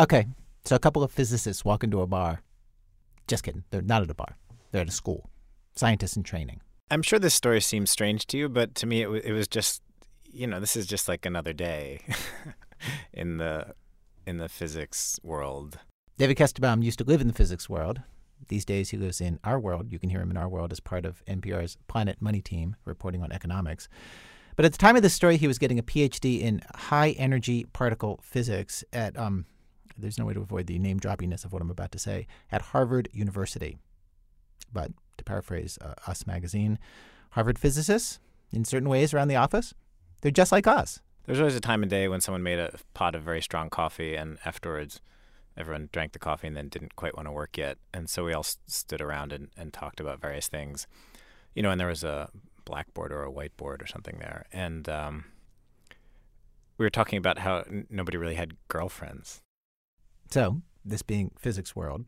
[0.00, 0.26] Okay,
[0.64, 2.42] so a couple of physicists walk into a bar.
[3.28, 3.64] Just kidding.
[3.70, 4.36] They're not at a bar.
[4.70, 5.30] They're at a school.
[5.74, 6.60] Scientists in training.
[6.90, 9.48] I'm sure this story seems strange to you, but to me, it, w- it was
[9.48, 9.82] just,
[10.30, 12.00] you know, this is just like another day
[13.12, 13.74] in the
[14.26, 15.78] in the physics world.
[16.18, 18.00] David Kestenbaum used to live in the physics world.
[18.48, 19.90] These days, he lives in our world.
[19.90, 23.22] You can hear him in our world as part of NPR's Planet Money team, reporting
[23.22, 23.88] on economics.
[24.56, 27.64] But at the time of this story, he was getting a PhD in high energy
[27.72, 29.46] particle physics at, um,
[29.96, 32.62] there's no way to avoid the name droppiness of what I'm about to say, at
[32.62, 33.76] Harvard University.
[34.72, 36.78] But to paraphrase uh, Us Magazine,
[37.30, 38.18] Harvard physicists,
[38.52, 39.74] in certain ways around the office,
[40.20, 41.00] they're just like us.
[41.24, 44.16] There's always a time of day when someone made a pot of very strong coffee,
[44.16, 45.00] and afterwards,
[45.56, 47.78] everyone drank the coffee and then didn't quite want to work yet.
[47.94, 50.86] And so we all st- stood around and, and talked about various things.
[51.54, 52.30] You know, and there was a
[52.64, 54.46] blackboard or a whiteboard or something there.
[54.52, 55.24] And um,
[56.78, 59.42] we were talking about how n- nobody really had girlfriends.
[60.32, 62.06] So, this being physics world,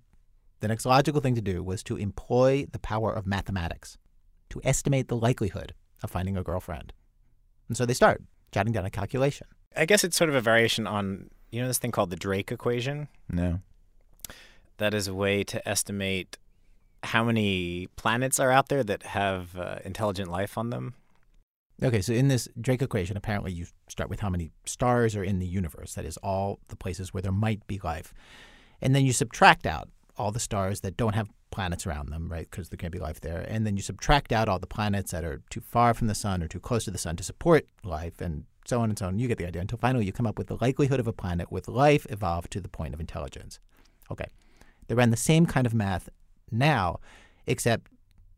[0.60, 3.98] the next logical thing to do was to employ the power of mathematics
[4.48, 6.94] to estimate the likelihood of finding a girlfriend.
[7.68, 9.46] And so they start jotting down a calculation.
[9.76, 12.50] I guess it's sort of a variation on, you know, this thing called the Drake
[12.50, 13.08] equation?
[13.28, 13.60] No.
[14.78, 16.38] That is a way to estimate
[17.02, 20.94] how many planets are out there that have uh, intelligent life on them.
[21.82, 25.40] Okay, so in this Drake equation, apparently you start with how many stars are in
[25.40, 25.94] the universe.
[25.94, 28.14] That is all the places where there might be life.
[28.80, 32.48] And then you subtract out all the stars that don't have planets around them, right?
[32.50, 33.44] Because there can't be life there.
[33.48, 36.42] And then you subtract out all the planets that are too far from the sun
[36.42, 39.18] or too close to the sun to support life, and so on and so on.
[39.18, 39.60] You get the idea.
[39.60, 42.60] Until finally you come up with the likelihood of a planet with life evolved to
[42.60, 43.58] the point of intelligence.
[44.10, 44.26] Okay.
[44.86, 46.08] They ran the same kind of math
[46.50, 47.00] now,
[47.46, 47.88] except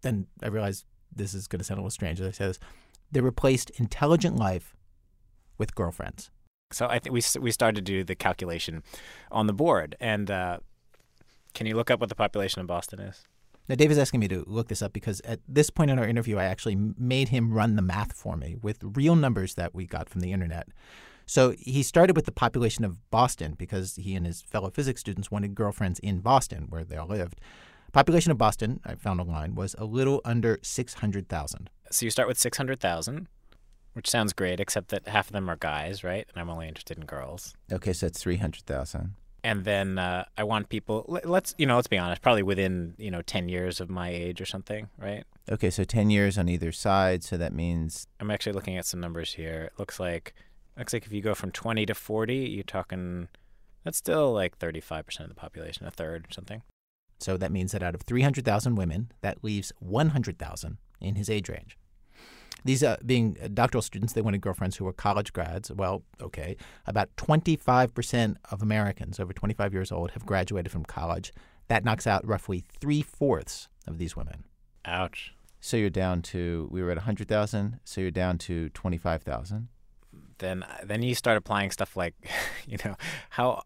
[0.03, 2.59] then I realized this is going to sound a little strange as I say this.
[3.11, 4.77] They replaced intelligent life
[5.59, 6.31] with girlfriends.
[6.73, 8.83] So I think we we started to do the calculation
[9.31, 9.97] on the board.
[10.01, 10.59] And uh,
[11.55, 13.25] can you look up what the population of Boston is?
[13.69, 16.07] Now, Dave is asking me to look this up because at this point in our
[16.07, 19.86] interview, I actually made him run the math for me with real numbers that we
[19.86, 20.69] got from the internet.
[21.27, 25.30] So he started with the population of Boston because he and his fellow physics students
[25.30, 27.41] wanted girlfriends in Boston, where they all lived.
[27.92, 31.70] Population of Boston, I found online, was a little under 600,000.
[31.91, 33.29] So you start with 600,000,
[33.92, 36.27] which sounds great, except that half of them are guys, right?
[36.29, 37.55] And I'm only interested in girls.
[37.73, 39.14] Okay, so that's 300,000.
[39.45, 42.95] And then uh, I want people, let- let's, you know, let's be honest, probably within,
[42.98, 45.24] you know, 10 years of my age or something, right?
[45.51, 48.98] Okay, so 10 years on either side, so that means I'm actually looking at some
[49.01, 49.70] numbers here.
[49.73, 50.35] It looks like,
[50.77, 53.29] looks like if you go from 20 to 40, you're talking,
[53.85, 56.63] that's still like 35% of the population, a third or something.
[57.20, 61.77] So that means that out of 300,000 women, that leaves 100,000 in his age range.
[62.64, 65.70] These uh, being uh, doctoral students, they wanted girlfriends who were college grads.
[65.70, 66.57] Well, okay.
[66.86, 71.33] About 25% of Americans over 25 years old have graduated from college.
[71.68, 74.45] That knocks out roughly three fourths of these women.
[74.85, 75.35] Ouch.
[75.61, 79.68] so you're down to we were at 100,000, so you're down to 25,000.
[80.39, 82.14] Then, then you start applying stuff like,
[82.67, 82.96] you know,
[83.30, 83.62] how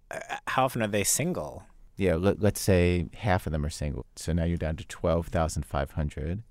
[0.47, 1.65] how often are they single?
[1.97, 4.07] Yeah, let, let's say half of them are single.
[4.17, 6.43] So now you're down to 12,500.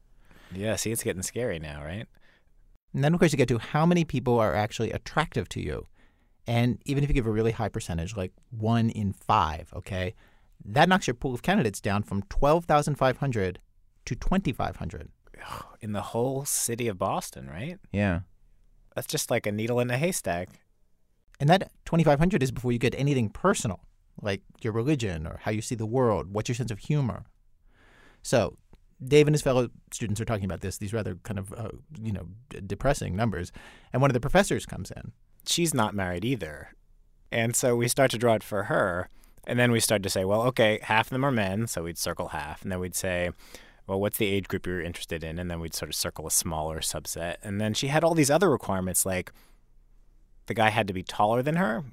[0.54, 2.08] Yeah, see, it's getting scary now, right?
[2.94, 5.88] And then, of course, you get to how many people are actually attractive to you.
[6.48, 10.16] And even if you give a really high percentage, like one in five, okay,
[10.66, 13.60] that knocks your pool of candidates down from 12,500
[14.06, 15.10] to 2,500.
[15.82, 17.78] In the whole city of Boston, right?
[17.92, 18.22] Yeah.
[18.96, 20.50] That's just like a needle in a haystack.
[21.40, 23.82] And that 2,500 is before you get anything personal,
[24.22, 27.24] like your religion or how you see the world, what's your sense of humor.
[28.22, 28.58] So,
[29.06, 31.70] Dave and his fellow students are talking about this, these rather kind of, uh,
[32.02, 33.52] you know, d- depressing numbers.
[33.94, 35.14] And one of the professors comes in.
[35.46, 36.70] She's not married either.
[37.32, 39.10] And so we start to draw it for her.
[39.46, 41.68] And then we start to say, well, okay, half of them are men.
[41.68, 42.62] So we'd circle half.
[42.62, 43.32] And then we'd say,
[43.88, 45.40] well, what's the age group you're interested in?
[45.40, 47.38] And then we'd sort of circle a smaller subset.
[47.42, 49.32] And then she had all these other requirements, like
[50.46, 51.86] the guy had to be taller than her.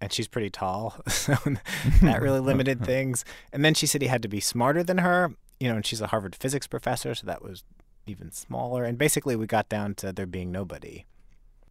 [0.00, 1.00] And she's pretty tall.
[1.08, 1.34] So
[2.02, 3.24] that really limited things.
[3.52, 6.00] And then she said he had to be smarter than her, you know, and she's
[6.00, 7.14] a Harvard physics professor.
[7.14, 7.64] So that was
[8.06, 8.84] even smaller.
[8.84, 11.04] And basically, we got down to there being nobody.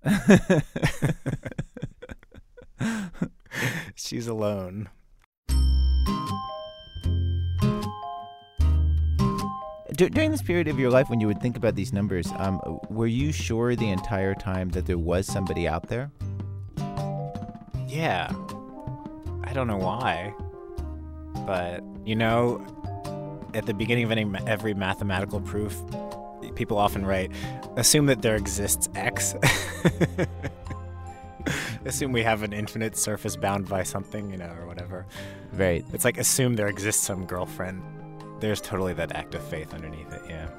[3.95, 4.89] She's alone.
[9.95, 12.59] Dur- during this period of your life when you would think about these numbers, um,
[12.89, 16.11] were you sure the entire time that there was somebody out there?
[17.87, 18.29] Yeah.
[19.45, 20.33] I don't know why.
[21.45, 22.65] But, you know,
[23.55, 25.81] at the beginning of any, every mathematical proof,
[26.55, 27.31] people often write,
[27.77, 29.33] assume that there exists X.
[31.85, 35.05] assume we have an infinite surface bound by something, you know, or whatever.
[35.53, 35.85] Right.
[35.93, 37.81] It's like assume there exists some girlfriend.
[38.39, 40.49] There's totally that act of faith underneath it, yeah.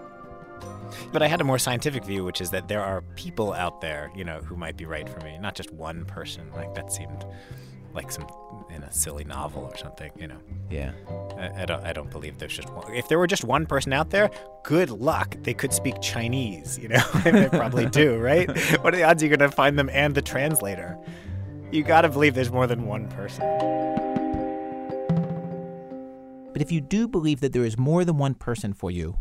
[1.12, 4.10] But I had a more scientific view, which is that there are people out there,
[4.14, 6.50] you know, who might be right for me, not just one person.
[6.52, 7.24] Like that seemed
[7.96, 8.26] like some
[8.70, 10.38] in a silly novel or something, you know.
[10.70, 10.92] Yeah.
[11.36, 11.84] I, I don't.
[11.84, 12.92] I don't believe there's just one.
[12.94, 14.30] If there were just one person out there,
[14.62, 15.36] good luck.
[15.42, 17.02] They could speak Chinese, you know.
[17.24, 18.48] they probably do, right?
[18.82, 20.96] What are the odds you're going to find them and the translator?
[21.72, 23.42] You got to believe there's more than one person.
[26.52, 29.18] But if you do believe that there is more than one person for you,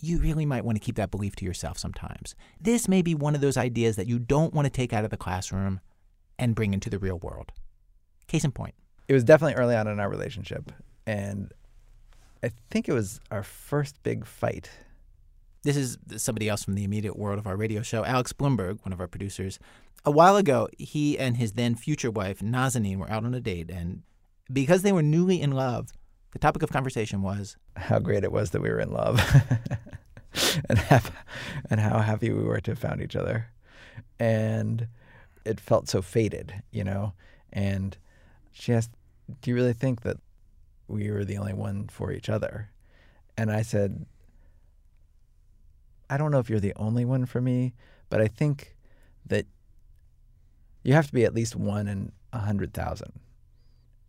[0.00, 2.34] you really might want to keep that belief to yourself sometimes.
[2.60, 5.10] This may be one of those ideas that you don't want to take out of
[5.10, 5.80] the classroom
[6.38, 7.52] and bring into the real world.
[8.30, 8.74] Case in point.
[9.08, 10.70] It was definitely early on in our relationship,
[11.04, 11.52] and
[12.44, 14.70] I think it was our first big fight.
[15.64, 18.92] This is somebody else from the immediate world of our radio show, Alex Blumberg, one
[18.92, 19.58] of our producers.
[20.04, 23.68] A while ago, he and his then future wife, Nazanin, were out on a date,
[23.68, 24.04] and
[24.52, 25.88] because they were newly in love,
[26.30, 29.20] the topic of conversation was how great it was that we were in love
[30.68, 31.10] and, have,
[31.68, 33.48] and how happy we were to have found each other.
[34.20, 34.86] And
[35.44, 37.14] it felt so fated, you know?
[37.52, 37.98] And
[38.60, 38.90] she asked,
[39.40, 40.18] Do you really think that
[40.88, 42.70] we were the only one for each other?
[43.36, 44.06] And I said,
[46.08, 47.74] I don't know if you're the only one for me,
[48.08, 48.76] but I think
[49.26, 49.46] that
[50.82, 53.12] you have to be at least one in a hundred thousand,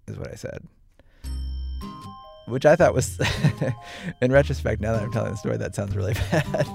[0.07, 0.67] is what I said
[2.51, 3.19] which I thought was,
[4.21, 6.67] in retrospect, now that I'm telling the story, that sounds really bad.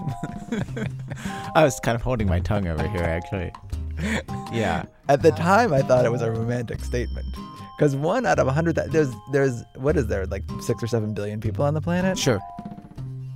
[1.54, 3.52] I was kind of holding my tongue over here, actually.
[4.52, 4.84] Yeah.
[5.08, 7.26] At the time, I thought it was a romantic statement.
[7.76, 11.14] Because one out of a hundred, there's, there's, what is there, like six or seven
[11.14, 12.18] billion people on the planet?
[12.18, 12.40] Sure.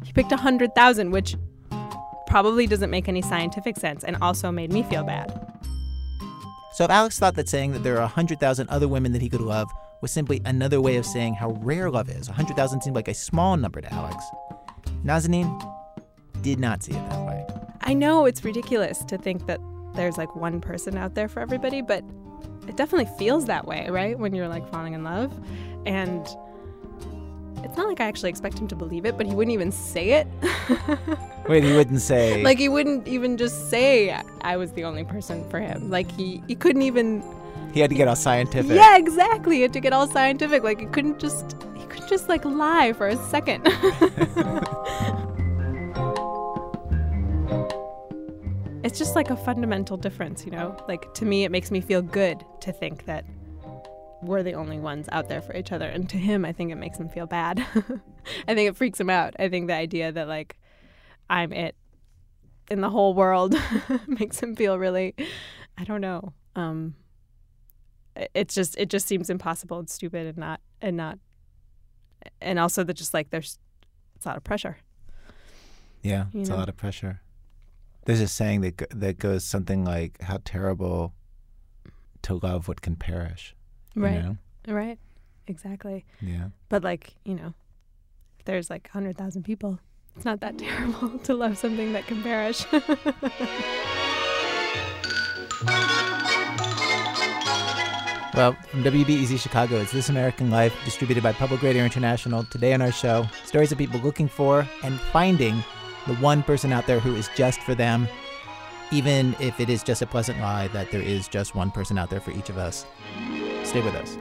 [0.04, 1.36] He picked a 100,000, which
[2.26, 5.28] probably doesn't make any scientific sense and also made me feel bad.
[6.72, 9.28] So if Alex thought that saying that there are a 100,000 other women that he
[9.28, 9.68] could love
[10.00, 12.28] was simply another way of saying how rare love is.
[12.28, 14.24] A 100,000 seemed like a small number to Alex.
[15.04, 15.60] Nazanin
[16.42, 17.46] did not see it that way.
[17.82, 19.60] I know it's ridiculous to think that
[19.94, 22.04] there's like one person out there for everybody, but
[22.68, 24.18] it definitely feels that way, right?
[24.18, 25.32] When you're like falling in love.
[25.86, 26.26] And
[27.62, 30.10] it's not like I actually expect him to believe it, but he wouldn't even say
[30.10, 30.26] it.
[31.48, 32.42] Wait, he wouldn't say.
[32.42, 35.90] like he wouldn't even just say I was the only person for him.
[35.90, 37.22] Like he he couldn't even
[37.72, 38.72] he had to get all scientific.
[38.72, 39.56] Yeah, exactly.
[39.56, 40.62] He had to get all scientific.
[40.62, 43.62] Like he couldn't just he couldn't just like lie for a second.
[48.90, 50.76] it's just like a fundamental difference, you know?
[50.88, 53.24] Like to me it makes me feel good to think that
[54.20, 55.86] we're the only ones out there for each other.
[55.86, 57.60] And to him I think it makes him feel bad.
[58.48, 59.34] I think it freaks him out.
[59.38, 60.58] I think the idea that like
[61.30, 61.76] I'm it
[62.68, 63.54] in the whole world
[64.08, 65.14] makes him feel really
[65.78, 66.32] I don't know.
[66.56, 66.96] Um
[68.34, 71.16] it's just it just seems impossible and stupid and not and not
[72.40, 73.56] and also that just like there's
[74.16, 74.78] it's a lot of pressure.
[76.02, 76.56] Yeah, You it's know?
[76.56, 77.20] a lot of pressure.
[78.04, 81.12] There's a saying that that goes something like, "How terrible
[82.22, 83.54] to love what can perish."
[83.94, 84.22] you Right.
[84.22, 84.36] know?
[84.68, 84.98] Right.
[85.46, 86.04] Exactly.
[86.20, 86.48] Yeah.
[86.68, 87.54] But like, you know,
[88.38, 89.78] if there's like 100,000 people,
[90.16, 92.64] it's not that terrible to love something that can perish.
[98.32, 102.44] Well, from WBEZ Chicago, it's This American Life, distributed by Public Radio International.
[102.44, 105.62] Today on our show, stories of people looking for and finding
[106.06, 108.08] the one person out there who is just for them,
[108.90, 112.10] even if it is just a pleasant lie that there is just one person out
[112.10, 112.86] there for each of us.
[113.64, 114.16] Stay with us.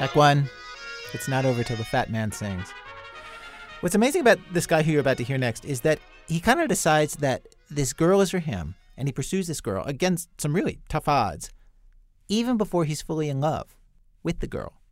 [0.00, 0.48] Act one,
[1.12, 2.72] it's not over till the fat man sings.
[3.80, 6.60] What's amazing about this guy who you're about to hear next is that he kind
[6.60, 10.52] of decides that this girl is for him, and he pursues this girl against some
[10.52, 11.50] really tough odds,
[12.28, 13.76] even before he's fully in love
[14.24, 14.82] with the girl.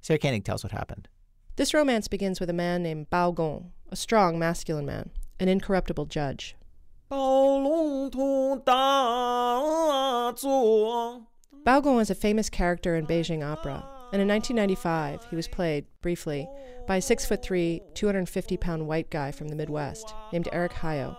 [0.00, 1.08] Sarah Koenig tells what happened.
[1.56, 6.06] This romance begins with a man named Bao Gong, a strong masculine man, an incorruptible
[6.06, 6.54] judge.
[11.66, 15.86] Bao Gong is a famous character in Beijing opera, and in 1995 he was played,
[16.02, 16.48] briefly,
[16.86, 21.16] by a 6'3, 250 pound white guy from the Midwest named Eric Hayot,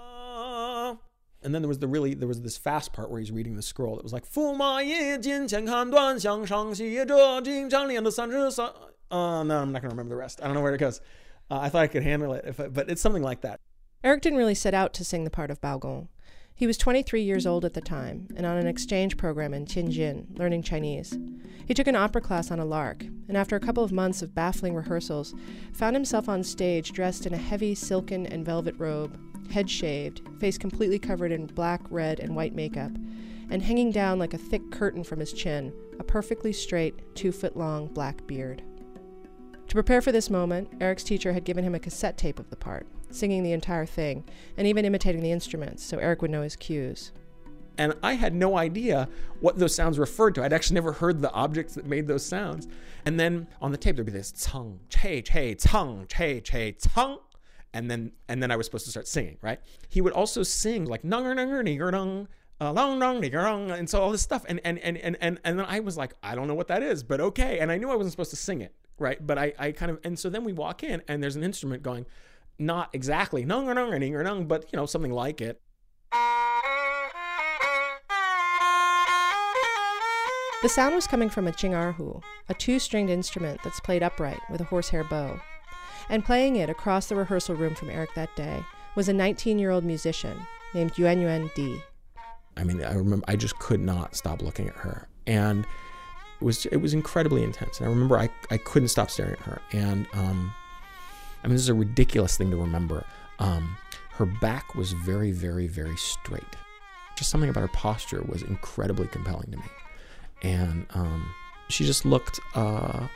[1.47, 3.61] and then there was the really there was this fast part where he's reading the
[3.61, 7.05] scroll that was like Fu Ma Ye Jin qian kan Duan Xiang Shang Xi Ye
[7.05, 8.69] Zhe Jing Zhang Lian De San Zhi San.
[9.09, 10.41] Uh, no, I'm not going to remember the rest.
[10.43, 10.99] I don't know where it goes.
[11.49, 13.61] Uh, I thought I could handle it, I, but it's something like that.
[14.03, 16.09] Eric didn't really set out to sing the part of Baogong.
[16.53, 20.37] He was 23 years old at the time and on an exchange program in Tianjin,
[20.37, 21.17] learning Chinese.
[21.65, 24.35] He took an opera class on a lark, and after a couple of months of
[24.35, 25.33] baffling rehearsals,
[25.71, 29.17] found himself on stage dressed in a heavy silken and velvet robe,
[29.49, 32.91] head shaved, face completely covered in black, red, and white makeup,
[33.49, 37.55] and hanging down like a thick curtain from his chin, a perfectly straight, two foot
[37.55, 38.61] long black beard.
[39.67, 42.55] To prepare for this moment, Eric's teacher had given him a cassette tape of the
[42.55, 44.23] part, singing the entire thing,
[44.57, 47.11] and even imitating the instruments so Eric would know his cues.
[47.77, 49.07] And I had no idea
[49.39, 50.43] what those sounds referred to.
[50.43, 52.67] I'd actually never heard the objects that made those sounds.
[53.05, 57.17] And then on the tape there'd be this cheng, che, che, cheng, che, che, cheng.
[57.73, 59.59] And then and then I was supposed to start singing, right?
[59.89, 62.27] He would also sing like nunger nigger dung,
[62.59, 63.23] uh, long dung,
[63.71, 64.45] and so all this stuff.
[64.47, 67.03] And and, and and and then I was like, I don't know what that is,
[67.03, 67.59] but okay.
[67.59, 69.25] And I knew I wasn't supposed to sing it, right?
[69.25, 71.83] But I, I kind of and so then we walk in and there's an instrument
[71.83, 72.05] going,
[72.57, 75.61] not exactly nunger nigger dung, but you know, something like it.
[80.63, 84.59] The sound was coming from a chingarhu, a two stringed instrument that's played upright with
[84.59, 85.39] a horsehair bow.
[86.09, 88.63] And playing it across the rehearsal room from Eric that day
[88.95, 90.39] was a 19 year old musician
[90.73, 91.81] named Yuan Yuan Di.
[92.55, 95.65] I mean, I remember I just could not stop looking at her, and
[96.41, 97.79] it was it was incredibly intense.
[97.79, 100.53] And I remember I I couldn't stop staring at her, and um,
[101.43, 103.05] I mean, this is a ridiculous thing to remember.
[103.39, 103.77] Um,
[104.13, 106.43] her back was very, very, very straight.
[107.15, 109.69] Just something about her posture was incredibly compelling to me,
[110.41, 111.31] and um,
[111.69, 113.07] she just looked uh,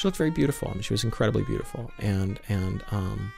[0.00, 0.68] she looked very beautiful.
[0.70, 3.30] I mean, she was incredibly beautiful, and and um,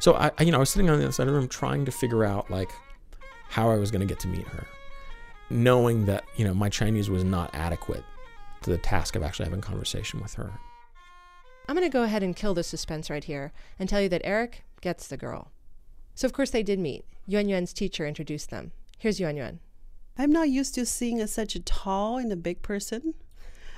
[0.00, 1.48] so I, I you know I was sitting on the other side of the room
[1.48, 2.70] trying to figure out like
[3.48, 4.66] how I was going to get to meet her,
[5.48, 8.04] knowing that you know my Chinese was not adequate
[8.60, 10.52] to the task of actually having a conversation with her.
[11.66, 14.20] I'm going to go ahead and kill the suspense right here and tell you that
[14.24, 15.52] Eric gets the girl.
[16.14, 17.06] So, of course, they did meet.
[17.26, 18.72] Yuan Yuan's teacher introduced them.
[18.98, 19.60] Here's Yuan Yuan.
[20.18, 23.14] I'm not used to seeing a, such a tall and a big person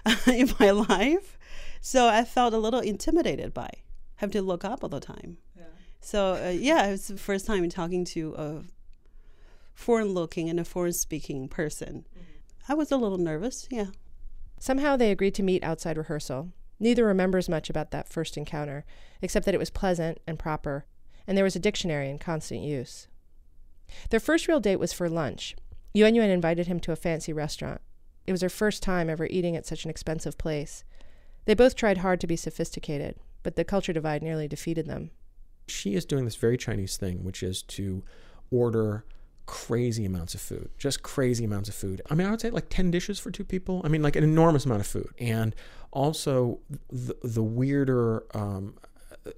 [0.26, 1.38] in my life.
[1.80, 3.70] So I felt a little intimidated by
[4.16, 5.38] have to look up all the time.
[5.56, 5.64] Yeah.
[6.00, 8.62] So uh, yeah, it was the first time talking to a
[9.74, 12.06] foreign looking and a foreign speaking person.
[12.12, 12.72] Mm-hmm.
[12.72, 13.86] I was a little nervous, yeah.
[14.58, 16.50] Somehow they agreed to meet outside rehearsal.
[16.78, 18.84] Neither remembers much about that first encounter,
[19.22, 20.84] except that it was pleasant and proper,
[21.26, 23.08] and there was a dictionary in constant use.
[24.10, 25.56] Their first real date was for lunch.
[25.94, 27.80] Yuan Yuan invited him to a fancy restaurant.
[28.30, 30.84] It was her first time ever eating at such an expensive place.
[31.46, 35.10] They both tried hard to be sophisticated, but the culture divide nearly defeated them.
[35.66, 38.04] She is doing this very Chinese thing, which is to
[38.52, 39.04] order
[39.46, 42.02] crazy amounts of food, just crazy amounts of food.
[42.08, 43.80] I mean, I would say like 10 dishes for two people.
[43.82, 45.10] I mean, like an enormous amount of food.
[45.18, 45.56] And
[45.90, 48.76] also, the, the weirder um,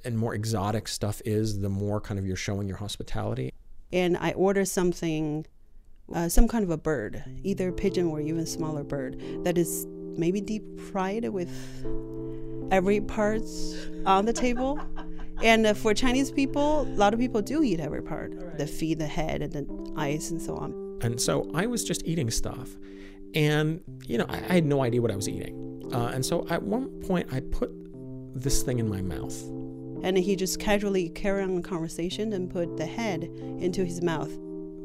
[0.05, 3.55] and more exotic stuff is, the more kind of you're showing your hospitality.
[3.91, 5.47] And I order something,
[6.15, 9.87] uh, some kind of a bird, either a pigeon or even smaller bird, that is
[10.17, 11.51] maybe deep fried with
[12.71, 13.75] every parts
[14.07, 14.81] on the table.
[15.43, 18.59] And uh, for Chinese people, a lot of people do eat every part right.
[18.59, 20.99] the feet, the head, and the eyes, and so on.
[21.03, 22.77] And so I was just eating stuff.
[23.35, 25.91] And, you know, I, I had no idea what I was eating.
[25.93, 27.73] Uh, and so at one point, I put
[28.35, 29.37] this thing in my mouth.
[30.05, 34.31] And he just casually carried on the conversation and put the head into his mouth.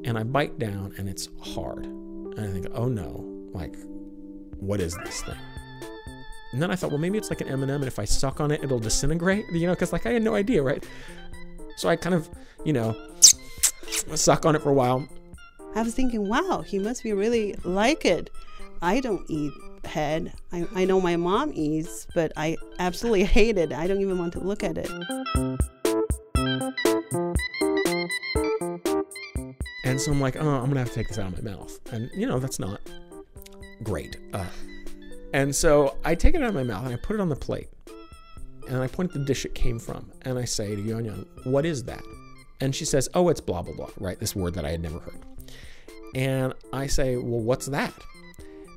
[0.08, 1.86] And I bite down, and it's hard.
[1.86, 3.76] And I think, oh no, like,
[4.58, 5.36] what is this thing?
[6.54, 8.52] And then I thought, well, maybe it's like an M&M, and if I suck on
[8.52, 10.82] it, it'll disintegrate, you know, because like I had no idea, right?
[11.76, 12.30] So I kind of,
[12.64, 12.96] you know,
[14.16, 15.06] suck on it for a while.
[15.76, 18.30] I was thinking, wow, he must be really like it.
[18.82, 19.52] I don't eat
[19.84, 20.32] head.
[20.54, 23.74] I, I know my mom eats, but I absolutely hate it.
[23.74, 24.90] I don't even want to look at it.
[29.88, 31.80] And so I'm like, oh, I'm gonna have to take this out of my mouth,
[31.94, 32.82] and you know that's not
[33.84, 34.18] great.
[34.34, 34.46] Uh,
[35.34, 37.36] and so I take it out of my mouth and I put it on the
[37.36, 37.70] plate.
[38.68, 40.12] And I point at the dish it came from.
[40.24, 42.04] And I say to Yuan Yuan, what is that?
[42.60, 44.20] And she says, oh, it's blah, blah, blah, right?
[44.20, 45.20] This word that I had never heard.
[46.16, 47.94] And I say, well, what's that?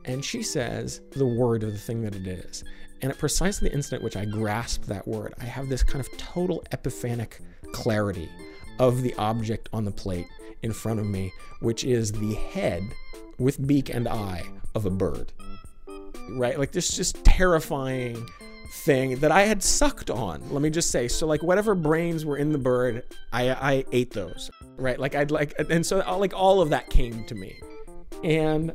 [0.05, 2.62] And she says the word of the thing that it is.
[3.02, 6.17] And at precisely the instant which I grasp that word, I have this kind of
[6.19, 7.40] total epiphanic
[7.73, 8.29] clarity
[8.80, 10.26] of the object on the plate
[10.62, 12.82] in front of me, which is the head
[13.38, 14.44] with beak and eye
[14.75, 15.32] of a bird
[16.32, 16.58] right?
[16.58, 18.26] Like this just terrifying
[18.72, 20.42] thing that I had sucked on.
[20.50, 21.08] Let me just say.
[21.08, 24.99] So like whatever brains were in the bird, I I ate those, right?
[24.99, 27.60] Like I'd like and so like all of that came to me.
[28.22, 28.72] And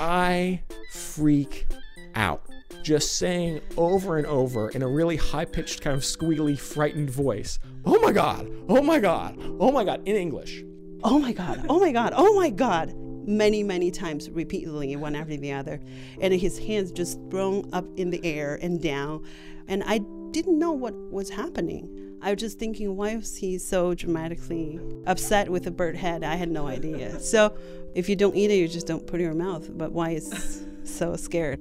[0.00, 1.66] I freak
[2.14, 2.47] out.
[2.82, 7.58] Just saying over and over in a really high pitched, kind of squealy, frightened voice,
[7.84, 10.62] Oh my God, oh my God, oh my God, in English.
[11.04, 12.92] oh my God, oh my God, oh my God,
[13.26, 15.80] many, many times repeatedly, one after the other.
[16.20, 19.24] And his hands just thrown up in the air and down.
[19.66, 19.98] And I
[20.30, 22.16] didn't know what was happening.
[22.22, 26.24] I was just thinking, why was he so dramatically upset with a bird head?
[26.24, 27.20] I had no idea.
[27.20, 27.56] So
[27.94, 29.68] if you don't eat it, you just don't put it in your mouth.
[29.76, 31.60] But why is so scared?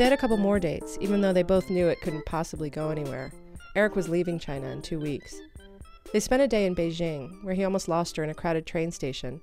[0.00, 2.88] They had a couple more dates, even though they both knew it couldn't possibly go
[2.88, 3.30] anywhere.
[3.76, 5.38] Eric was leaving China in two weeks.
[6.10, 8.92] They spent a day in Beijing, where he almost lost her in a crowded train
[8.92, 9.42] station,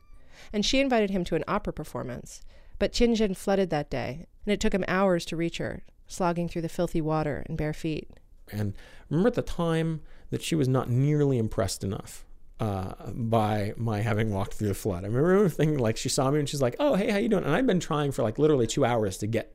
[0.52, 2.42] and she invited him to an opera performance.
[2.80, 6.64] But Tianjin flooded that day, and it took him hours to reach her, slogging through
[6.64, 8.10] the filthy water in bare feet.
[8.52, 8.74] And
[9.12, 12.26] remember at the time that she was not nearly impressed enough
[12.60, 15.04] uh, by my having walked through the flood.
[15.04, 17.44] I remember thinking like she saw me and she's like, "Oh, hey, how you doing?"
[17.44, 19.54] And I'd been trying for like literally two hours to get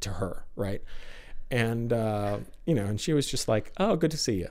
[0.00, 0.82] to her, right?
[1.50, 4.48] And uh, you know, and she was just like, "Oh, good to see you."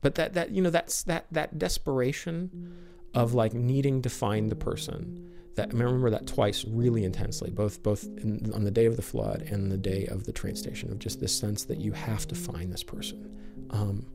[0.00, 2.76] But that that you know that's that that desperation
[3.14, 5.26] of like needing to find the person.
[5.56, 9.02] That I remember that twice really intensely, both both in, on the day of the
[9.02, 12.26] flood and the day of the train station, of just this sense that you have
[12.28, 13.36] to find this person.
[13.70, 14.06] Um,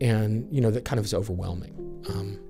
[0.00, 2.02] and you know that kind of is overwhelming.
[2.08, 2.40] Um,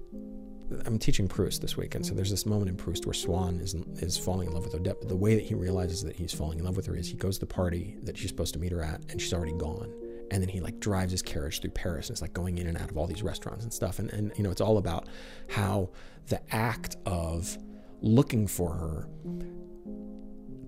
[0.87, 3.75] I'm teaching Proust this week, and so there's this moment in Proust where Swann is
[3.97, 5.01] is falling in love with Odette.
[5.01, 7.17] But the way that he realizes that he's falling in love with her is he
[7.17, 9.93] goes to the party that she's supposed to meet her at, and she's already gone.
[10.31, 12.79] And then he like drives his carriage through Paris, and it's like going in and
[12.79, 13.99] out of all these restaurants and stuff.
[13.99, 15.09] And and you know it's all about
[15.51, 15.91] how
[16.29, 17.59] the act of
[18.01, 19.09] looking for her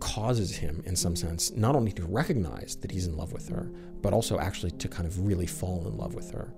[0.00, 3.70] causes him, in some sense, not only to recognize that he's in love with her,
[4.02, 6.52] but also actually to kind of really fall in love with her.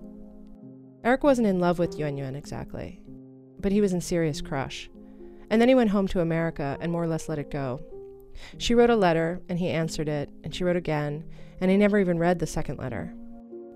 [1.04, 3.00] Eric wasn't in love with Yuan Yuan exactly,
[3.66, 4.88] but he was in serious crush.
[5.50, 7.80] And then he went home to America and more or less let it go.
[8.58, 11.24] She wrote a letter, and he answered it, and she wrote again,
[11.60, 13.12] and he never even read the second letter.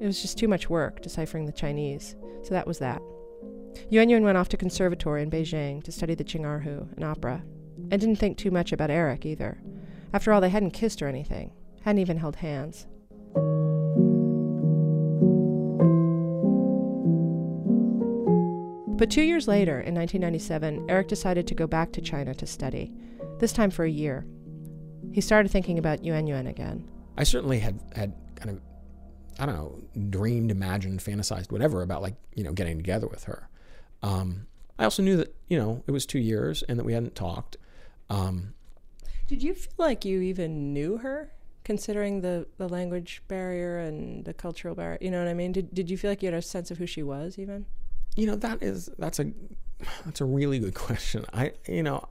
[0.01, 3.03] It was just too much work deciphering the Chinese, so that was that.
[3.89, 7.43] Yuan Yuan went off to conservatory in Beijing to study the Qingarhu and opera,
[7.91, 9.61] and didn't think too much about Eric either.
[10.13, 11.51] After all, they hadn't kissed or anything,
[11.83, 12.87] hadn't even held hands.
[19.01, 22.93] But two years later, in 1997, Eric decided to go back to China to study,
[23.39, 24.27] this time for a year.
[25.11, 26.87] He started thinking about Yuan Yuan again.
[27.17, 28.61] I certainly had had kind of
[29.39, 33.49] I don't know dreamed, imagined, fantasized, whatever about like you know getting together with her.
[34.03, 34.47] Um,
[34.79, 37.57] I also knew that you know it was two years and that we hadn't talked.
[38.11, 38.53] Um,
[39.29, 41.33] Did you feel like you even knew her,
[41.65, 44.99] considering the, the language barrier and the cultural barrier?
[45.01, 45.53] You know what I mean?
[45.53, 47.65] Did, did you feel like you had a sense of who she was, even?
[48.21, 49.33] You know that is that's a
[50.05, 51.25] that's a really good question.
[51.33, 52.05] I you know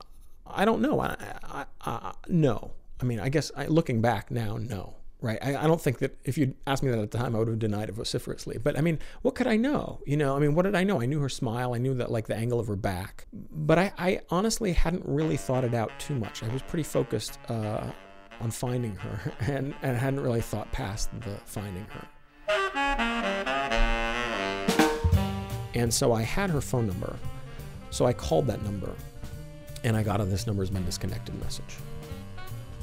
[0.54, 1.00] I don't know.
[1.00, 2.72] I, I, I no.
[3.00, 4.94] I mean, I guess I, looking back now, no.
[5.22, 5.38] Right.
[5.42, 7.48] I, I don't think that if you'd asked me that at the time, I would
[7.48, 8.56] have denied it vociferously.
[8.56, 10.00] But I mean, what could I know?
[10.06, 11.00] You know, I mean, what did I know?
[11.00, 11.74] I knew her smile.
[11.74, 13.26] I knew that like the angle of her back.
[13.32, 16.42] But I, I honestly hadn't really thought it out too much.
[16.42, 17.90] I was pretty focused uh,
[18.40, 23.39] on finding her and, and hadn't really thought past the finding her.
[25.74, 27.16] And so I had her phone number.
[27.90, 28.94] So I called that number
[29.84, 31.76] and I got a this number has been disconnected message.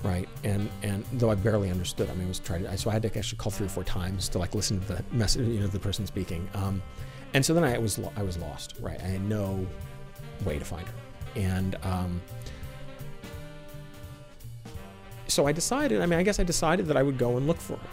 [0.04, 0.30] Right.
[0.44, 3.02] And and though I barely understood, I mean, I was trying to, so I had
[3.02, 5.68] to actually call three or four times to like listen to the message, you know,
[5.68, 6.48] the person speaking.
[6.54, 6.82] Um,
[7.34, 9.00] and so then I was, I was lost, right?
[9.02, 9.66] I had no
[10.46, 10.94] way to find her.
[11.36, 12.22] And, um,
[15.28, 17.60] so I decided, I mean, I guess I decided that I would go and look
[17.60, 17.90] for her.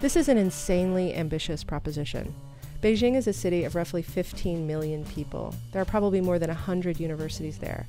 [0.00, 2.34] This is an insanely ambitious proposition.
[2.82, 5.54] Beijing is a city of roughly 15 million people.
[5.70, 7.86] There are probably more than 100 universities there.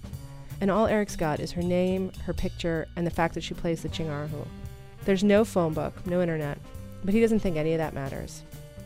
[0.62, 3.82] And all Eric's got is her name, her picture, and the fact that she plays
[3.82, 4.46] the Qingarhu.
[5.04, 6.60] There's no phone book, no internet,
[7.04, 8.44] but he doesn't think any of that matters.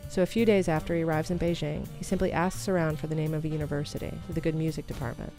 [0.08, 3.14] So a few days after he arrives in Beijing, he simply asks around for the
[3.14, 5.34] name of a university with a good music department.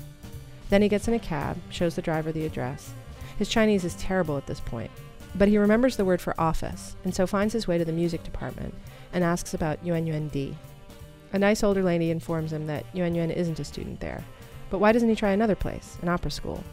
[0.69, 2.91] Then he gets in a cab, shows the driver the address.
[3.39, 4.91] His Chinese is terrible at this point,
[5.34, 8.23] but he remembers the word for office, and so finds his way to the music
[8.23, 8.75] department
[9.13, 10.56] and asks about Yuan Yuan Di.
[11.34, 14.24] A nice older lady informs him that Yuan Yuan isn't a student there,
[14.69, 16.63] but why doesn't he try another place, an opera school?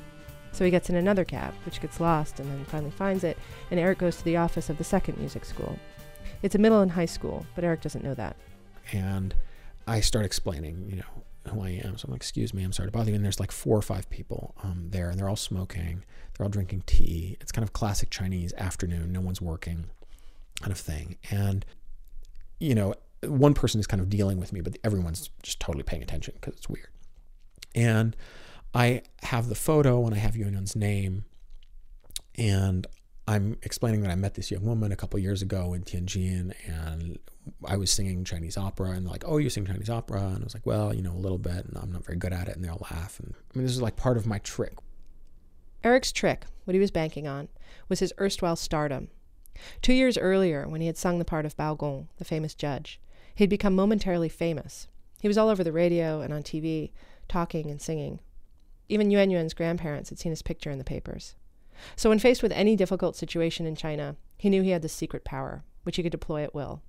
[0.52, 3.36] So he gets in another cab, which gets lost and then finally finds it,
[3.70, 5.78] and Eric goes to the office of the second music school.
[6.42, 8.36] It's a middle and high school, but Eric doesn't know that.
[8.92, 9.34] And
[9.86, 11.96] I start explaining, you know, who I am.
[11.96, 13.16] So I'm like, excuse me, I'm sorry to bother you.
[13.16, 16.04] And there's like four or five people um, there, and they're all smoking.
[16.36, 17.36] They're all drinking tea.
[17.40, 19.12] It's kind of classic Chinese afternoon.
[19.12, 19.86] No one's working,
[20.60, 21.18] kind of thing.
[21.30, 21.64] And
[22.58, 26.02] you know, one person is kind of dealing with me, but everyone's just totally paying
[26.02, 26.88] attention because it's weird.
[27.74, 28.16] And
[28.74, 31.24] I have the photo and I have Yuan Yuan's name,
[32.36, 32.86] and
[33.28, 37.18] I'm explaining that I met this young woman a couple years ago in Tianjin and
[37.66, 40.20] I was singing Chinese opera and they're like, oh, you sing Chinese opera?
[40.20, 42.32] And I was like, well, you know, a little bit and I'm not very good
[42.32, 42.54] at it.
[42.54, 43.18] And they'll laugh.
[43.18, 44.74] And I mean, this is like part of my trick.
[45.82, 47.48] Eric's trick, what he was banking on,
[47.88, 49.08] was his erstwhile stardom.
[49.82, 53.00] Two years earlier, when he had sung the part of Bao Gong, the famous judge,
[53.34, 54.88] he had become momentarily famous.
[55.20, 56.90] He was all over the radio and on TV,
[57.28, 58.20] talking and singing.
[58.88, 61.34] Even Yuan Yuan's grandparents had seen his picture in the papers.
[61.96, 65.24] So, when faced with any difficult situation in China, he knew he had this secret
[65.24, 66.82] power, which he could deploy at will.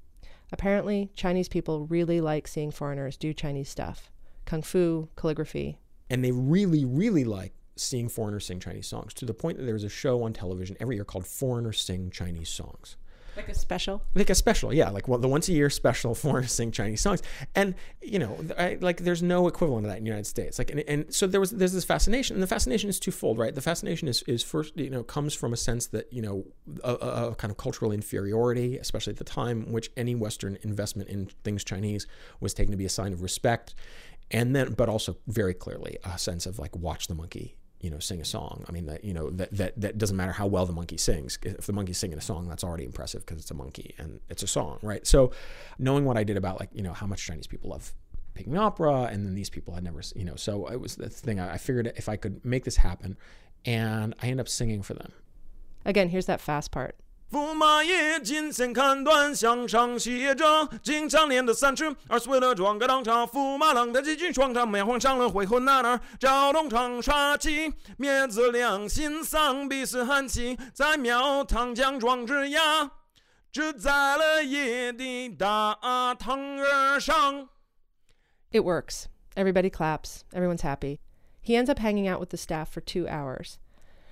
[0.51, 4.11] Apparently, Chinese people really like seeing foreigners do Chinese stuff
[4.45, 5.77] kung fu, calligraphy.
[6.09, 9.83] And they really, really like seeing foreigners sing Chinese songs to the point that there's
[9.83, 12.97] a show on television every year called Foreigners Sing Chinese Songs.
[13.37, 14.01] Like a special?
[14.15, 17.21] Like a special, yeah, like well, the once a year special foreigners sing Chinese songs,
[17.53, 20.57] and you know, I, like there's no equivalent of that in the United States.
[20.57, 23.53] Like, and, and so there was there's this fascination, and the fascination is twofold, right?
[23.53, 26.45] The fascination is is first, you know, comes from a sense that you know,
[26.83, 31.07] a, a kind of cultural inferiority, especially at the time, in which any Western investment
[31.07, 32.07] in things Chinese
[32.39, 33.75] was taken to be a sign of respect,
[34.31, 37.99] and then, but also very clearly a sense of like watch the monkey you know
[37.99, 38.65] sing a song.
[38.67, 41.37] I mean that you know that, that that doesn't matter how well the monkey sings.
[41.43, 44.43] If the monkey's singing a song that's already impressive because it's a monkey and it's
[44.43, 45.05] a song right?
[45.05, 45.31] So
[45.79, 47.93] knowing what i did about like you know how much chinese people love
[48.33, 51.39] Peking opera and then these people had never you know so it was the thing
[51.39, 53.17] i figured if i could make this happen
[53.65, 55.11] and i end up singing for them.
[55.85, 56.95] Again here's that fast part
[57.29, 72.91] 驸马爷金线砍断，向上写着“金项链的三尺”，二岁了装个当场，驸马郎的几句闯场，面皇上了回魂那那儿，赵东昌杀气，灭子良心丧，必死寒气，在庙堂将壮志压，
[73.51, 77.49] 只在了爷的大堂儿上。
[78.51, 79.07] It works.
[79.35, 80.21] Everybody claps.
[80.31, 80.99] Everyone's happy.
[81.41, 83.57] He ends up hanging out with the staff for two hours.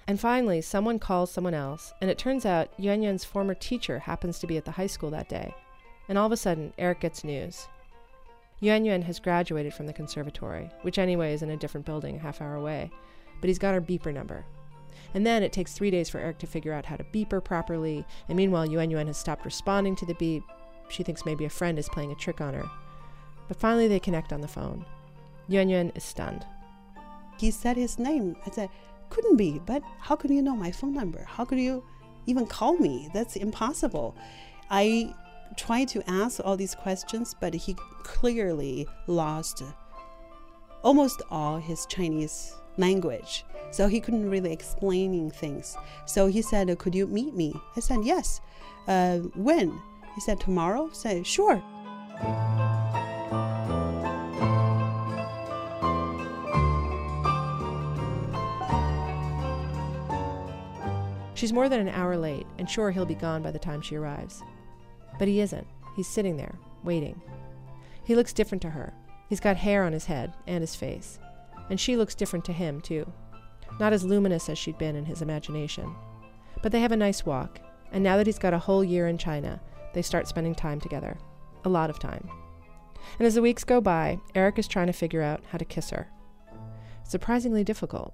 [0.07, 4.37] And finally, someone calls someone else, and it turns out Yuan Yuan's former teacher happens
[4.39, 5.53] to be at the high school that day.
[6.07, 7.67] And all of a sudden, Eric gets news.
[8.59, 12.19] Yuan Yuan has graduated from the conservatory, which anyway is in a different building a
[12.19, 12.91] half hour away,
[13.41, 14.45] but he's got her beeper number.
[15.13, 17.41] And then it takes three days for Eric to figure out how to beep her
[17.41, 20.43] properly, and meanwhile, Yuan Yuan has stopped responding to the beep.
[20.89, 22.69] She thinks maybe a friend is playing a trick on her.
[23.47, 24.85] But finally, they connect on the phone.
[25.47, 26.45] Yuan Yuan is stunned.
[27.37, 28.35] He said his name.
[28.45, 28.69] I said,
[29.15, 31.23] couldn't be, but how could you know my phone number?
[31.23, 31.81] How could you
[32.25, 33.09] even call me?
[33.13, 34.13] That's impossible.
[34.69, 35.15] I
[35.55, 39.63] tried to ask all these questions, but he clearly lost
[40.83, 43.45] almost all his Chinese language.
[43.71, 45.77] So he couldn't really explain things.
[46.05, 47.53] So he said, Could you meet me?
[47.77, 48.41] I said, Yes.
[48.85, 49.81] Uh, when?
[50.13, 50.89] He said, Tomorrow?
[50.91, 51.63] I said, Sure.
[61.35, 63.97] She's more than an hour late, and sure, he'll be gone by the time she
[63.97, 64.41] arrives.
[65.19, 65.67] But he isn't.
[65.95, 67.21] He's sitting there, waiting.
[68.03, 68.93] He looks different to her.
[69.29, 71.19] He's got hair on his head and his face.
[71.69, 73.11] And she looks different to him, too.
[73.79, 75.93] Not as luminous as she'd been in his imagination.
[76.63, 77.59] But they have a nice walk,
[77.91, 79.61] and now that he's got a whole year in China,
[79.93, 81.17] they start spending time together.
[81.65, 82.29] A lot of time.
[83.19, 85.89] And as the weeks go by, Eric is trying to figure out how to kiss
[85.89, 86.07] her.
[87.03, 88.13] Surprisingly difficult.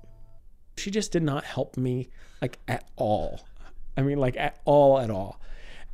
[0.82, 2.10] She just did not help me
[2.41, 3.41] like at all.
[3.96, 5.39] I mean, like at all, at all.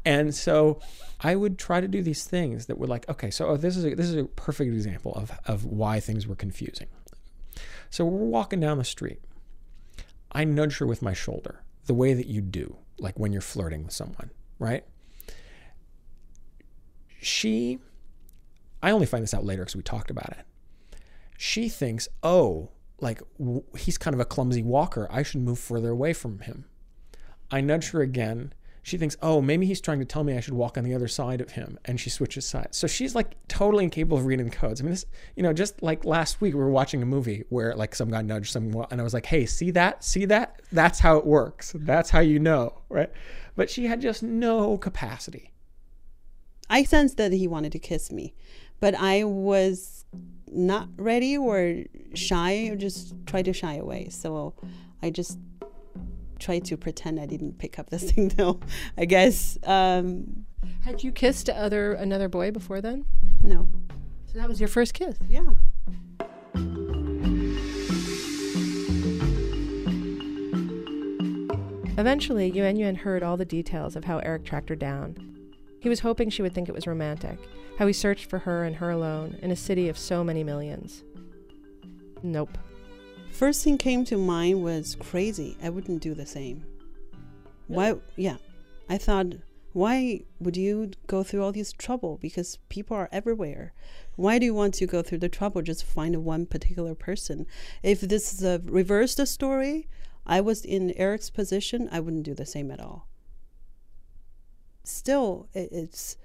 [0.05, 0.79] And so
[1.19, 3.85] I would try to do these things that were like, okay, so oh, this is
[3.85, 6.87] a, this is a perfect example of of why things were confusing.
[7.89, 9.19] So we're walking down the street.
[10.31, 13.83] I nudge her with my shoulder, the way that you do, like when you're flirting
[13.83, 14.83] with someone, right?
[17.19, 17.79] She,
[18.83, 20.45] I only find this out later because we talked about it.
[21.37, 22.69] She thinks, oh,
[22.99, 25.07] like w- he's kind of a clumsy walker.
[25.11, 26.65] I should move further away from him.
[27.51, 28.53] I nudge her again.
[28.83, 31.09] She thinks, oh, maybe he's trying to tell me I should walk on the other
[31.09, 31.77] side of him.
[31.83, 32.77] And she switches sides.
[32.77, 34.79] So she's like totally incapable of reading codes.
[34.79, 35.05] I mean, this,
[35.35, 38.21] you know, just like last week, we were watching a movie where like some guy
[38.21, 40.05] nudged someone, and I was like, hey, see that?
[40.05, 40.61] See that?
[40.71, 41.73] That's how it works.
[41.77, 43.11] That's how you know, right?
[43.57, 45.51] But she had just no capacity.
[46.69, 48.35] I sensed that he wanted to kiss me,
[48.79, 50.05] but I was
[50.47, 54.09] not ready or shy or just tried to shy away.
[54.09, 54.53] So
[55.01, 55.37] I just
[56.39, 58.61] tried to pretend I didn't pick up the signal.
[58.97, 60.45] I guess um,
[60.83, 63.05] Had you kissed other another boy before then?
[63.41, 63.67] no.
[64.31, 65.17] So that was your first kiss.
[65.29, 65.45] Yeah.
[71.99, 75.15] Eventually, Yuan Yuan heard all the details of how Eric tracked her down.
[75.79, 77.39] He was hoping she would think it was romantic,
[77.77, 81.03] how he searched for her and her alone in a city of so many millions.
[82.23, 82.57] Nope.
[83.31, 85.57] First thing came to mind was crazy.
[85.61, 86.65] I wouldn't do the same.
[87.67, 87.95] Why?
[88.15, 88.37] Yeah,
[88.89, 89.33] I thought,
[89.73, 92.17] why would you go through all this trouble?
[92.19, 93.73] Because people are everywhere.
[94.15, 97.45] Why do you want to go through the trouble just to find one particular person?
[97.83, 99.87] If this is a reversed story,
[100.25, 103.06] I was in Eric's position, I wouldn't do the same at all
[104.86, 106.16] Still, it, it's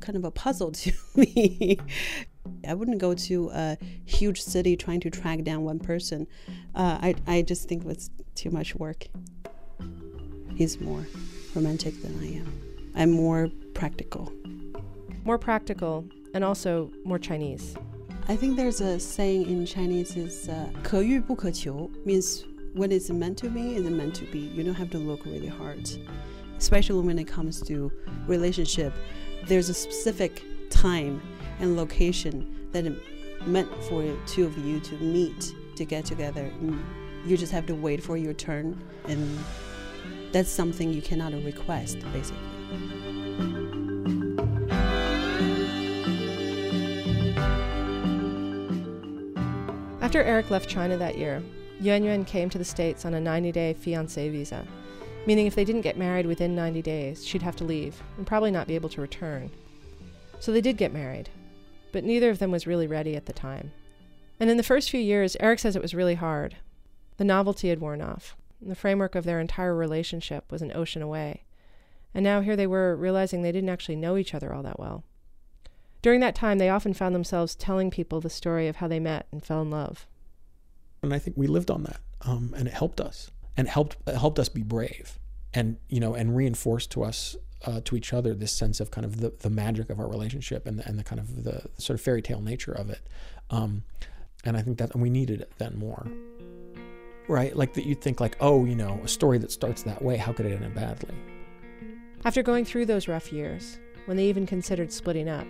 [0.00, 1.78] kind of a puzzle to me.
[2.66, 6.26] I wouldn't go to a huge city trying to track down one person.
[6.74, 9.06] Uh, I, I just think it was too much work.
[10.54, 11.06] He's more
[11.54, 12.62] romantic than I am.
[12.94, 14.32] I'm more practical.
[15.24, 16.04] More practical
[16.34, 17.76] and also more Chinese.
[18.28, 23.48] I think there's a saying in Chinese is uh, 可遇不可求 means when it's meant to
[23.48, 24.40] be, it's meant to be.
[24.54, 25.88] You don't have to look really hard.
[26.61, 27.91] Especially when it comes to
[28.27, 28.93] relationship,
[29.47, 31.19] there's a specific time
[31.59, 32.93] and location that it
[33.47, 36.51] meant for two of you to meet to get together.
[36.61, 36.79] Mm,
[37.25, 39.43] you just have to wait for your turn, and
[40.31, 42.37] that's something you cannot request, basically.
[49.99, 51.41] After Eric left China that year,
[51.79, 54.67] Yuan Yuan came to the States on a 90 day fiancé visa,
[55.25, 58.51] meaning if they didn't get married within 90 days, she'd have to leave and probably
[58.51, 59.51] not be able to return.
[60.39, 61.29] So they did get married,
[61.91, 63.71] but neither of them was really ready at the time.
[64.39, 66.57] And in the first few years, Eric says it was really hard.
[67.17, 68.35] The novelty had worn off.
[68.59, 71.43] The framework of their entire relationship was an ocean away.
[72.13, 75.03] And now here they were realizing they didn't actually know each other all that well.
[76.01, 79.27] During that time, they often found themselves telling people the story of how they met
[79.31, 80.07] and fell in love.
[81.03, 84.39] And I think we lived on that, um, and it helped us, and helped helped
[84.39, 85.19] us be brave,
[85.53, 87.35] and you know, and reinforced to us
[87.65, 90.65] uh, to each other this sense of kind of the, the magic of our relationship
[90.65, 93.01] and the, and the kind of the sort of fairy tale nature of it.
[93.49, 93.83] Um,
[94.43, 96.07] and I think that we needed it then more,
[97.27, 97.55] right?
[97.55, 100.33] Like that you'd think like, oh, you know, a story that starts that way, how
[100.33, 101.13] could it end badly?
[102.25, 105.45] After going through those rough years, when they even considered splitting up,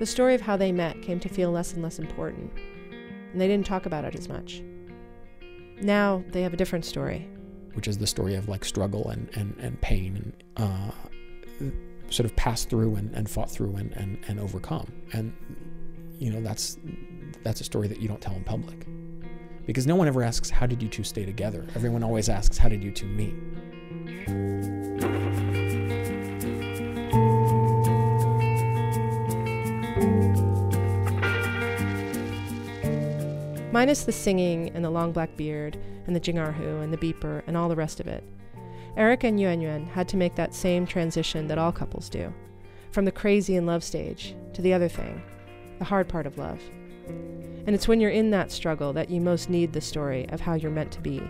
[0.00, 2.52] the story of how they met came to feel less and less important,
[3.32, 4.62] and they didn't talk about it as much.
[5.80, 7.28] Now they have a different story.
[7.74, 10.92] Which is the story of like struggle and, and, and pain and
[11.60, 11.72] uh,
[12.10, 14.92] sort of passed through and, and fought through and, and, and overcome.
[15.12, 15.32] And,
[16.18, 16.78] you know, that's,
[17.44, 18.86] that's a story that you don't tell in public.
[19.66, 21.66] Because no one ever asks, How did you two stay together?
[21.74, 23.34] Everyone always asks, How did you two meet?
[33.70, 37.56] Minus the singing and the long black beard and the jingarhu and the beeper and
[37.56, 38.24] all the rest of it.
[38.96, 42.32] Eric and Yuan Yuan had to make that same transition that all couples do
[42.92, 45.22] from the crazy in love stage to the other thing,
[45.78, 46.60] the hard part of love.
[47.06, 50.54] And it's when you're in that struggle that you most need the story of how
[50.54, 51.22] you're meant to be.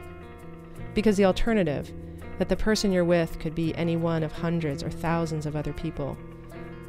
[0.95, 1.93] Because the alternative,
[2.39, 5.73] that the person you're with could be any one of hundreds or thousands of other
[5.73, 6.17] people,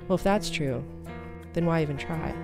[0.07, 0.83] well, if that's true,
[1.53, 2.35] then why even try?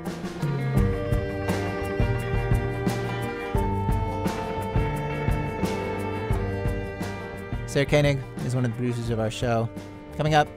[7.76, 9.70] Sarah Koenig is one of the producers of our show.
[10.16, 10.48] Coming up,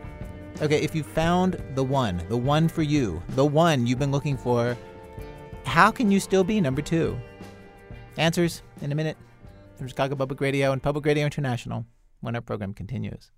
[0.63, 4.37] okay, if you found the one, the one for you, the one you've been looking
[4.37, 4.77] for,
[5.65, 7.19] how can you still be number two?
[8.19, 9.17] Answers in a minute
[9.75, 11.85] from Chicago Public Radio and Public Radio International
[12.21, 13.33] when our program continues.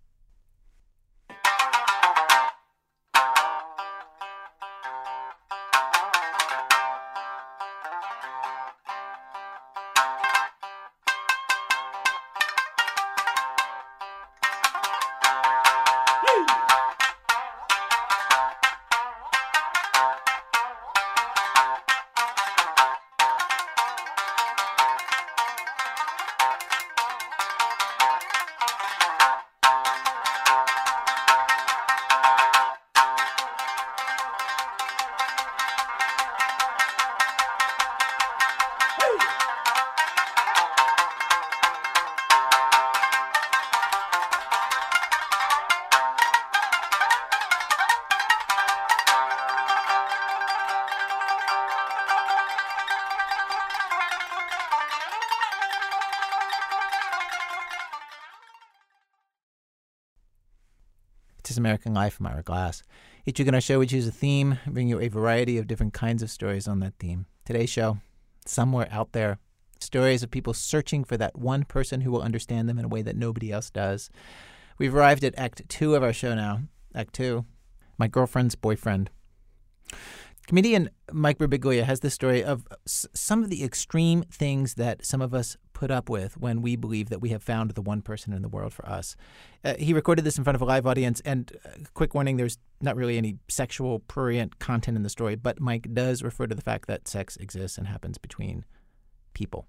[61.60, 62.16] American Life.
[62.18, 62.82] I'm Ira Glass.
[63.26, 65.92] Each week on our show, we choose a theme, bring you a variety of different
[65.92, 67.26] kinds of stories on that theme.
[67.44, 67.98] Today's show,
[68.46, 69.38] somewhere out there,
[69.78, 73.02] stories of people searching for that one person who will understand them in a way
[73.02, 74.08] that nobody else does.
[74.78, 76.62] We've arrived at Act Two of our show now.
[76.94, 77.44] Act Two,
[77.98, 79.10] my girlfriend's boyfriend.
[80.46, 85.34] Comedian Mike Birbiglia has the story of some of the extreme things that some of
[85.34, 88.42] us put up with when we believe that we have found the one person in
[88.42, 89.16] the world for us.
[89.64, 92.58] Uh, he recorded this in front of a live audience, and uh, quick warning there's
[92.82, 96.60] not really any sexual prurient content in the story, but Mike does refer to the
[96.60, 98.66] fact that sex exists and happens between
[99.32, 99.66] people.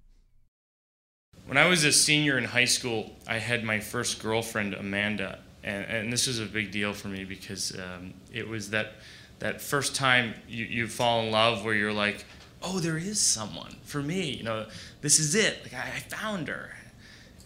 [1.45, 5.85] When I was a senior in high school, I had my first girlfriend, Amanda, and,
[5.85, 8.95] and this was a big deal for me because um, it was that
[9.39, 12.25] that first time you, you fall in love where you're like,
[12.63, 14.31] oh, there is someone for me.
[14.31, 14.65] You know,
[15.01, 15.59] this is it.
[15.63, 16.69] Like I, I found her.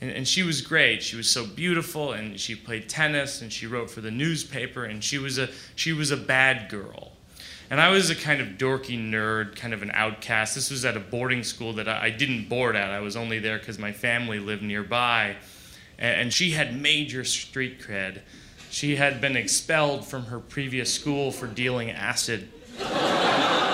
[0.01, 1.01] And, and, she was great.
[1.01, 5.03] She was so beautiful, and she played tennis, and she wrote for the newspaper, and
[5.03, 7.13] she was a she was a bad girl.
[7.69, 10.53] And I was a kind of dorky nerd, kind of an outcast.
[10.53, 12.91] This was at a boarding school that I, I didn't board at.
[12.91, 15.37] I was only there because my family lived nearby,
[15.97, 18.21] and, and she had major street cred.
[18.69, 22.49] She had been expelled from her previous school for dealing acid.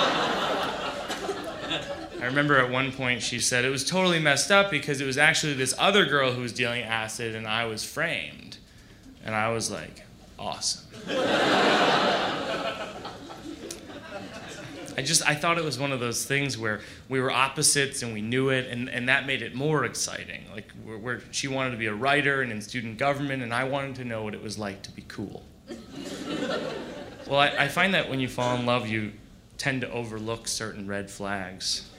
[2.22, 5.18] I remember at one point she said it was totally messed up because it was
[5.18, 8.58] actually this other girl who was dealing acid and I was framed.
[9.26, 10.04] And I was like,
[10.38, 10.86] awesome.
[14.98, 18.14] I just I thought it was one of those things where we were opposites and
[18.14, 20.44] we knew it, and, and that made it more exciting.
[20.54, 23.64] Like where, where she wanted to be a writer and in student government, and I
[23.64, 25.44] wanted to know what it was like to be cool.
[27.28, 29.14] well, I, I find that when you fall in love, you
[29.58, 31.91] tend to overlook certain red flags.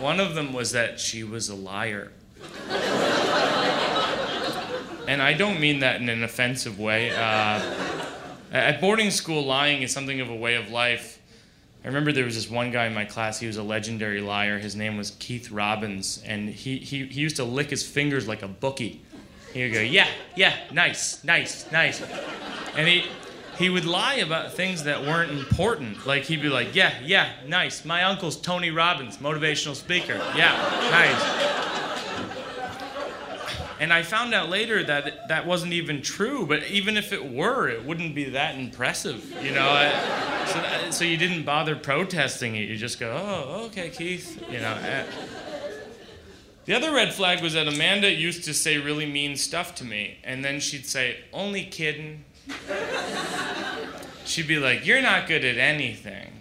[0.00, 2.12] One of them was that she was a liar.
[5.08, 7.10] and I don't mean that in an offensive way.
[7.10, 7.60] Uh,
[8.52, 11.20] at boarding school, lying is something of a way of life.
[11.84, 14.58] I remember there was this one guy in my class, he was a legendary liar.
[14.58, 18.42] His name was Keith Robbins, and he, he, he used to lick his fingers like
[18.42, 19.02] a bookie.
[19.52, 22.02] He would go, Yeah, yeah, nice, nice, nice.
[22.76, 23.04] And he,
[23.58, 26.06] he would lie about things that weren't important.
[26.06, 27.84] Like he'd be like, "Yeah, yeah, nice.
[27.84, 30.14] My uncle's Tony Robbins, motivational speaker.
[30.36, 30.52] Yeah,
[30.90, 31.58] nice."
[33.80, 36.46] And I found out later that that wasn't even true.
[36.46, 39.90] But even if it were, it wouldn't be that impressive, you know.
[40.46, 42.68] so, that, so you didn't bother protesting it.
[42.68, 44.72] You just go, "Oh, okay, Keith," you know.
[44.72, 45.04] Uh,
[46.64, 50.18] the other red flag was that Amanda used to say really mean stuff to me,
[50.22, 52.24] and then she'd say, "Only kidding."
[54.24, 56.32] She'd be like, You're not good at anything.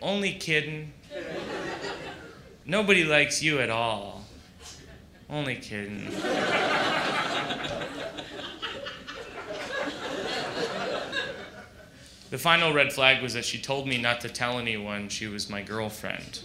[0.00, 0.92] Only kidding.
[2.64, 4.24] Nobody likes you at all.
[5.28, 6.04] Only kidding.
[12.30, 15.50] the final red flag was that she told me not to tell anyone she was
[15.50, 16.40] my girlfriend.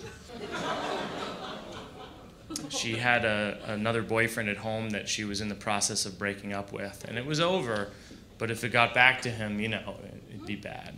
[2.69, 6.53] She had a, another boyfriend at home that she was in the process of breaking
[6.53, 7.89] up with, and it was over
[8.37, 9.95] but if it got back to him, you know,
[10.29, 10.95] it'd be bad.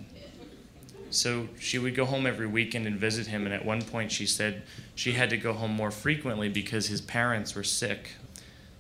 [1.10, 4.26] So she would go home every weekend and visit him, and at one point she
[4.26, 4.64] said
[4.96, 8.12] she had to go home more frequently because his parents were sick.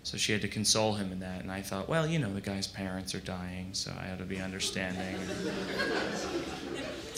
[0.04, 1.42] So she had to console him in that.
[1.42, 4.26] And I thought, well, you know, the guy's parents are dying, so I ought to
[4.26, 5.18] be understanding.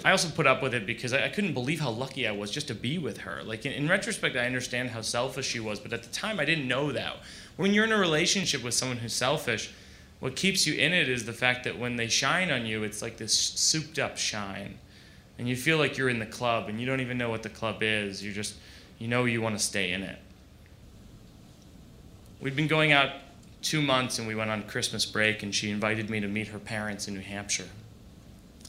[0.04, 2.49] I also put up with it because I, I, couldn't believe how lucky I was
[2.49, 3.43] just to be with her.
[3.43, 6.45] Like, in, in retrospect, I understand how selfish she was, but at the time I
[6.45, 7.17] didn't know that.
[7.58, 9.71] When you're in a relationship with someone who's selfish,
[10.19, 13.01] what keeps you in it is the fact that when they shine on you, it's
[13.01, 14.77] like this souped up shine.
[15.38, 17.49] And you feel like you're in the club and you don't even know what the
[17.49, 18.21] club is.
[18.21, 18.55] You just,
[18.97, 20.19] you know, you want to stay in it.
[22.41, 23.12] We'd been going out
[23.62, 26.60] two months and we went on Christmas break and she invited me to meet her
[26.60, 27.69] parents in New Hampshire.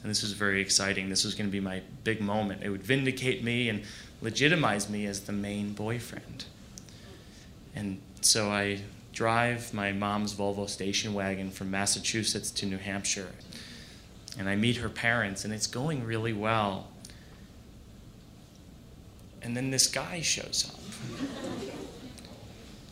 [0.01, 1.09] And this was very exciting.
[1.09, 2.63] This was going to be my big moment.
[2.63, 3.83] It would vindicate me and
[4.21, 6.45] legitimize me as the main boyfriend.
[7.75, 8.79] And so I
[9.13, 13.31] drive my mom's Volvo station wagon from Massachusetts to New Hampshire.
[14.37, 16.87] And I meet her parents, and it's going really well.
[19.41, 20.79] And then this guy shows up.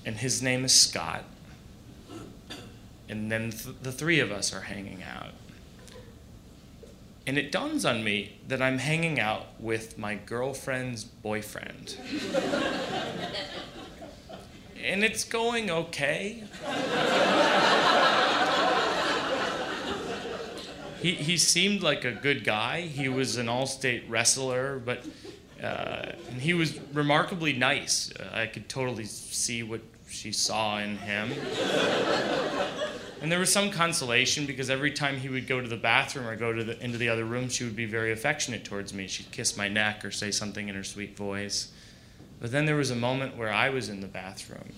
[0.05, 1.23] And his name is Scott.
[3.08, 5.34] And then th- the three of us are hanging out.
[7.25, 11.95] And it dawns on me that I'm hanging out with my girlfriend's boyfriend
[14.83, 16.43] and it's going okay.
[21.01, 22.81] he, he seemed like a good guy.
[22.81, 25.06] He was an all state wrestler, but
[25.62, 28.12] uh, he was remarkably nice.
[28.17, 31.31] Uh, I could totally see what she saw in him.
[33.21, 36.35] and there was some consolation because every time he would go to the bathroom or
[36.35, 39.08] go to the, into the other room, she would be very affectionate towards me.
[39.08, 41.71] She'd kiss my neck or say something in her sweet voice.
[42.40, 44.71] But then there was a moment where I was in the bathroom.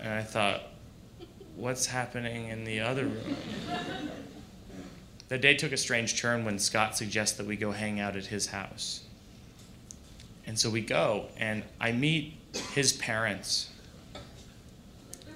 [0.00, 0.62] And I thought,
[1.56, 3.36] what's happening in the other room?
[5.28, 8.26] the day took a strange turn when Scott suggests that we go hang out at
[8.26, 9.02] his house.
[10.46, 12.34] And so we go, and I meet
[12.74, 13.70] his parents.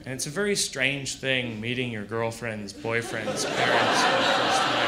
[0.05, 4.85] And it's a very strange thing meeting your girlfriend's boyfriend's parents for the first time.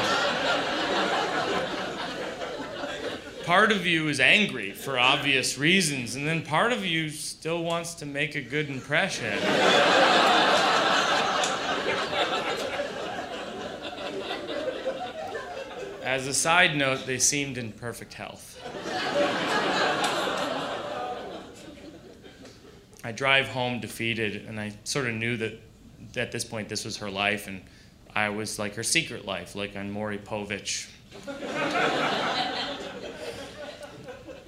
[3.47, 7.95] Part of you is angry for obvious reasons, and then part of you still wants
[7.95, 9.33] to make a good impression.
[16.03, 18.61] As a side note, they seemed in perfect health.
[23.05, 25.61] I drive home defeated, and I sort of knew that
[26.17, 27.63] at this point this was her life, and
[28.13, 30.89] I was like her secret life, like on Maury Povich.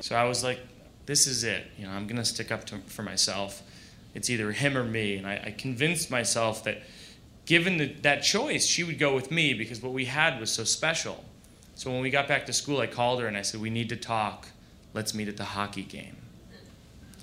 [0.09, 0.59] So I was like,
[1.05, 1.67] this is it.
[1.77, 3.63] You know, I'm gonna stick up to, for myself.
[4.15, 6.81] It's either him or me, and I, I convinced myself that
[7.45, 10.65] given the, that choice, she would go with me because what we had was so
[10.65, 11.23] special.
[11.75, 13.91] So when we got back to school, I called her and I said, We need
[13.91, 14.49] to talk.
[14.95, 16.17] Let's meet at the hockey game.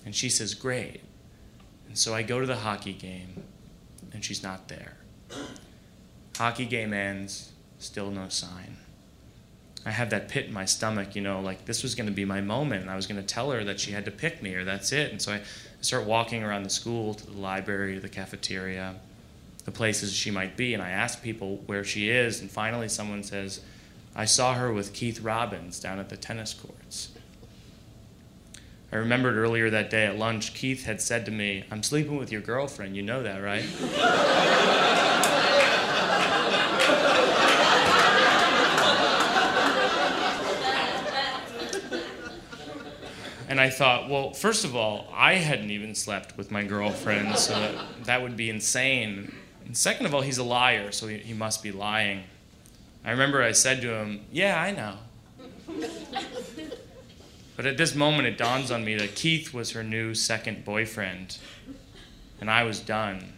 [0.06, 1.02] And she says, Great.
[1.88, 3.46] And so I go to the hockey game,
[4.14, 4.94] and she's not there.
[6.38, 8.78] Hockey game ends, still no sign.
[9.86, 12.26] I have that pit in my stomach, you know, like this was going to be
[12.26, 14.56] my moment, and I was going to tell her that she had to pick me,
[14.56, 15.12] or that's it.
[15.12, 15.42] And so I
[15.82, 18.96] start walking around the school to the library, to the cafeteria,
[19.66, 23.22] the places she might be, and I ask people where she is, and finally someone
[23.22, 23.62] says,
[24.16, 27.10] I saw her with Keith Robbins down at the tennis courts.
[28.92, 32.32] I remembered earlier that day at lunch, Keith had said to me, I'm sleeping with
[32.32, 32.96] your girlfriend.
[32.96, 33.66] You know that, right?
[43.48, 47.54] and I thought, well, first of all, I hadn't even slept with my girlfriend, so
[47.54, 49.34] that, that would be insane.
[49.66, 52.24] And second of all, he's a liar, so he, he must be lying.
[53.04, 54.98] I remember I said to him, Yeah, I know.
[57.56, 61.38] but at this moment, it dawns on me that Keith was her new second boyfriend,
[62.42, 63.34] and I was done.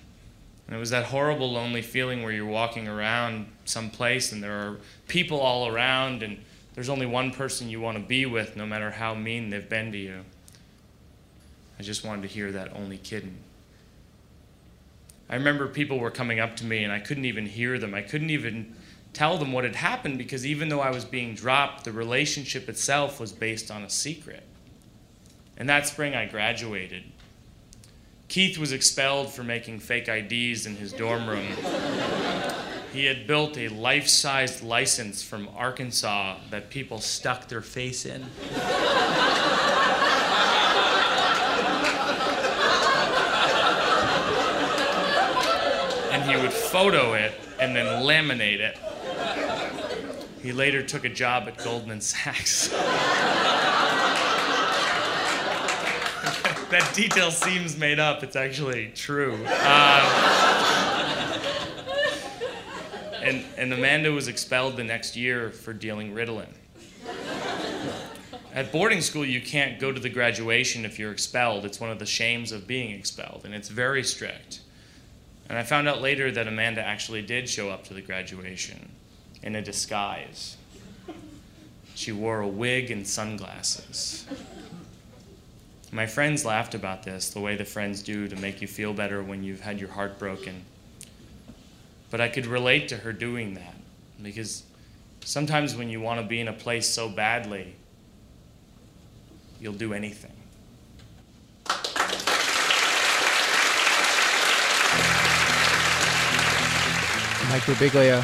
[0.68, 4.78] And it was that horrible, lonely feeling where you're walking around someplace and there are
[5.08, 6.38] people all around, and
[6.78, 9.92] there's only one person you want to be with, no matter how mean they've been
[9.94, 10.24] to you.
[11.80, 13.40] I just wanted to hear that only kidding.
[15.28, 17.96] I remember people were coming up to me, and I couldn't even hear them.
[17.96, 18.76] I couldn't even
[19.12, 23.20] tell them what had happened because even though I was being dropped, the relationship itself
[23.20, 24.44] was based on a secret.
[25.58, 27.06] And that spring, I graduated.
[28.28, 31.48] Keith was expelled for making fake IDs in his dorm room.
[32.98, 38.26] He had built a life sized license from Arkansas that people stuck their face in.
[46.12, 48.78] and he would photo it and then laminate it
[50.42, 52.68] he later took a job at Goldman Sachs.
[56.70, 59.38] that detail seems made up, it's actually true.
[59.46, 60.47] Uh,
[63.28, 66.48] and, and Amanda was expelled the next year for dealing Ritalin.
[68.54, 71.66] At boarding school, you can't go to the graduation if you're expelled.
[71.66, 74.62] It's one of the shames of being expelled, and it's very strict.
[75.50, 78.90] And I found out later that Amanda actually did show up to the graduation
[79.44, 80.58] in a disguise.
[81.94, 84.26] She wore a wig and sunglasses.
[85.92, 89.22] My friends laughed about this, the way the friends do to make you feel better
[89.22, 90.64] when you've had your heart broken.
[92.10, 93.76] But I could relate to her doing that
[94.22, 94.64] because
[95.24, 97.76] sometimes when you want to be in a place so badly,
[99.60, 100.32] you'll do anything.
[107.50, 108.24] Mike Birbiglia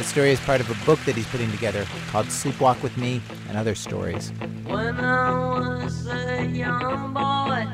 [0.00, 3.20] the story is part of a book that he's putting together called Sleepwalk with Me
[3.48, 4.32] and Other Stories.
[4.64, 7.66] When I was a young boy,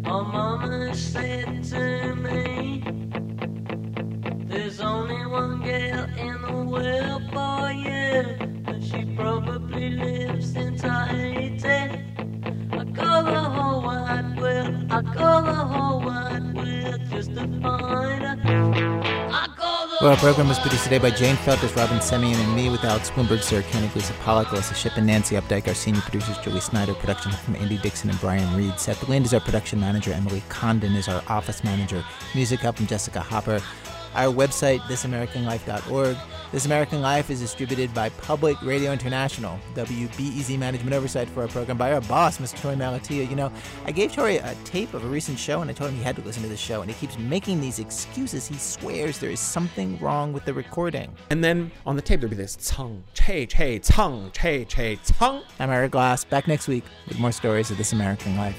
[0.00, 2.51] my mama said to me, There's
[4.82, 8.22] only one girl in the world for you,
[8.66, 11.68] and she probably lives since I 80.
[11.68, 18.40] I go the whole wide world, I go the whole wide world just to find
[18.40, 19.02] her.
[20.00, 23.08] Well, our program was produced today by Jane Feltus, Robyn Semien, and me with Alex
[23.10, 25.68] Blumberg, Sarah Koenig, Lisa Pollak, Alissa Shipp, and Nancy Updike.
[25.68, 26.92] Our senior producers, Julie Snyder.
[26.94, 28.80] Production from Andy Dixon and Brian Reed.
[28.80, 30.12] Seth Lind is our production manager.
[30.12, 32.04] Emily Condon is our office manager.
[32.34, 33.60] Music help from Jessica Hopper.
[34.14, 36.16] Our website, thisamericanlife.org.
[36.52, 41.78] This American Life is distributed by Public Radio International, WBEZ management oversight for our program
[41.78, 42.56] by our boss, Mr.
[42.60, 43.28] Torey Malatia.
[43.28, 43.50] You know,
[43.86, 46.16] I gave Torey a tape of a recent show and I told him he had
[46.16, 48.46] to listen to the show, and he keeps making these excuses.
[48.46, 51.14] He swears there is something wrong with the recording.
[51.30, 55.42] And then on the tape there'd be this tung, che, che, tung, che, che, tung.
[55.58, 58.58] I'm Ira Glass, back next week with more stories of This American Life.